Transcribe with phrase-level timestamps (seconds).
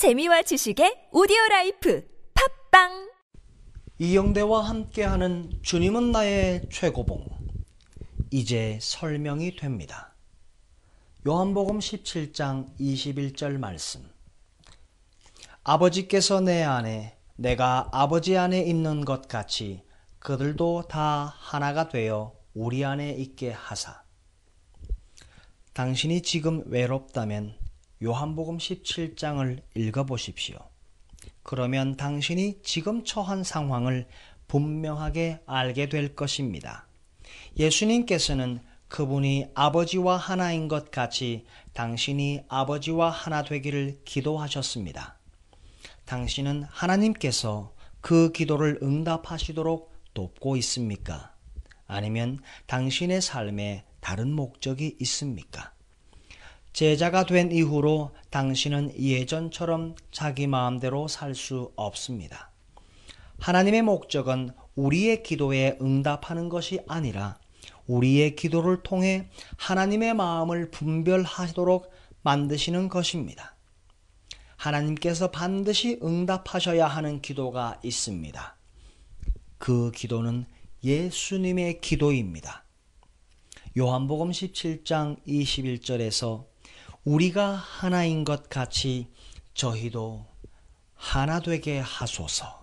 [0.00, 2.08] 재미와 지식의 오디오 life
[2.70, 3.10] 팟빵!
[3.98, 7.26] 이영대와 함께하는 주님은 나의 최고봉.
[8.30, 10.14] 이제 설명이 됩니다.
[11.26, 14.10] 요한복음 17장 21절 말씀.
[15.64, 19.82] 아버지께서 내 안에 내가 아버지 안에 있는 것 같이
[20.18, 24.02] 그들도 다 하나가 되어 우리 안에 있게 하사.
[25.74, 27.59] 당신이 지금 외롭다면
[28.02, 30.58] 요한복음 17장을 읽어보십시오.
[31.42, 34.08] 그러면 당신이 지금 처한 상황을
[34.48, 36.86] 분명하게 알게 될 것입니다.
[37.58, 41.44] 예수님께서는 그분이 아버지와 하나인 것 같이
[41.74, 45.18] 당신이 아버지와 하나 되기를 기도하셨습니다.
[46.06, 51.34] 당신은 하나님께서 그 기도를 응답하시도록 돕고 있습니까?
[51.86, 55.72] 아니면 당신의 삶에 다른 목적이 있습니까?
[56.72, 62.50] 제자가 된 이후로 당신은 예전처럼 자기 마음대로 살 수 없습니다.
[63.38, 67.38] 하나님의 목적은 우리의 기도에 응답하는 것이 아니라
[67.86, 71.90] 우리의 기도를 통해 하나님의 마음을 분별하도록
[72.22, 73.56] 만드시는 것입니다.
[74.56, 78.56] 하나님께서 반드시 응답하셔야 하는 기도가 있습니다.
[79.58, 80.44] 그 기도는
[80.84, 82.64] 예수님의 기도입니다.
[83.78, 86.44] 요한복음 17장 21절에서
[87.04, 89.06] 우리가 하나인 것 같이
[89.54, 90.26] 저희도
[90.94, 92.62] 하나 되게 하소서.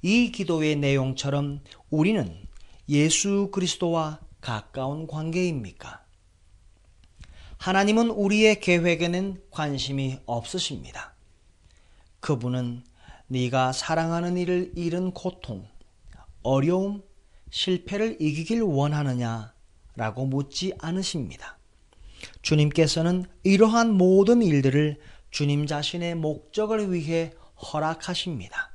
[0.00, 2.46] 이 기도의 내용처럼 우리는
[2.88, 6.02] 예수 그리스도와 가까운 관계입니까?
[7.58, 11.14] 하나님은 우리의 계획에는 관심이 없으십니다.
[12.20, 12.84] 그분은
[13.26, 15.68] 네가 사랑하는 이를 잃은 고통,
[16.42, 17.02] 어려움,
[17.50, 19.52] 실패를 이기길 원하느냐?
[19.94, 21.59] 라고 묻지 않으십니다.
[22.42, 24.98] 주님께서는 이러한 모든 일들을
[25.30, 28.70] 주님 자신의 목적을 위해 허락하십니다.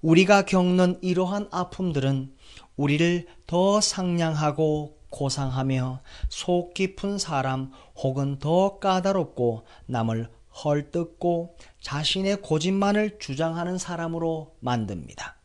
[0.00, 2.34] 우리가 겪는 이러한 아픔들은
[2.76, 10.28] 우리를 더 상냥하고 고상하며 속 깊은 사람 혹은 더 까다롭고 남을
[10.64, 15.36] 헐뜯고 자신의 고집만을 주장하는 사람으로 만듭니다.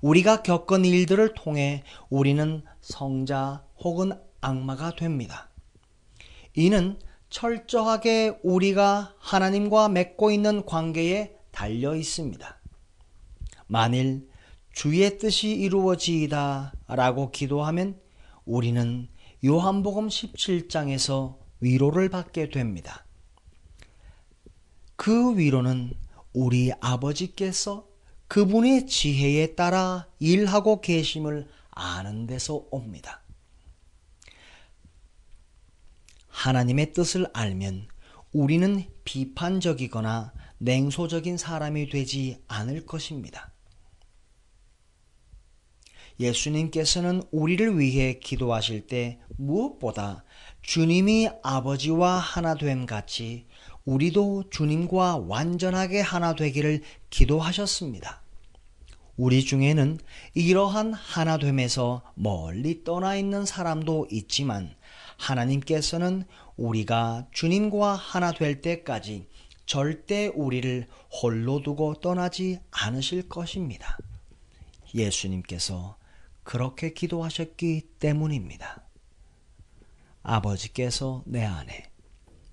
[0.00, 5.48] 우리가 겪은 일들을 통해 우리는 성자 혹은 악마가 됩니다.
[6.56, 12.60] 이는 철저하게 우리가 하나님과 맺고 있는 관계에 달려 있습니다.
[13.66, 14.28] 만일
[14.72, 18.00] 주의 뜻이 이루어지이다 라고 기도하면
[18.46, 19.08] 우리는
[19.44, 23.04] 요한복음 17장에서 위로를 받게 됩니다.
[24.96, 25.92] 그 위로는
[26.32, 27.86] 우리 아버지께서
[28.28, 33.25] 그분의 지혜에 따라 일하고 계심을 아는 데서 옵니다.
[36.36, 37.88] 하나님의 뜻을 알면
[38.30, 43.52] 우리는 비판적이거나 냉소적인 사람이 되지 않을 것입니다.
[46.20, 50.24] 예수님께서는 우리를 위해 기도하실 때 무엇보다
[50.60, 53.46] 주님이 아버지와 하나 됨 같이
[53.86, 58.20] 우리도 주님과 완전하게 하나 되기를 기도하셨습니다.
[59.16, 59.98] 우리 중에는
[60.34, 64.76] 이러한 하나됨에서 멀리 떠나 있는 사람도 있지만
[65.18, 66.24] 하나님께서는
[66.56, 69.28] 우리가 주님과 하나 될 때까지
[69.66, 73.98] 절대 우리를 홀로 두고 떠나지 않으실 것입니다.
[74.94, 75.96] 예수님께서
[76.44, 78.84] 그렇게 기도하셨기 때문입니다.
[80.22, 81.90] 아버지께서 내 안에,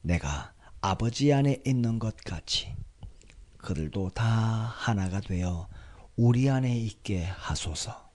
[0.02, 2.76] 내가 아버지 안에 있는 것 같이
[3.58, 5.68] 그들도 다 하나가 되어
[6.16, 8.13] 우리 안에 있게 하소서.